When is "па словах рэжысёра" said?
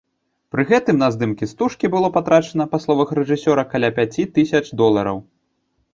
2.73-3.69